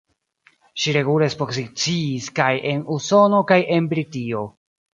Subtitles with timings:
[0.83, 4.45] Ŝi regule ekspoziciis kaj en Usono kaj en Britio.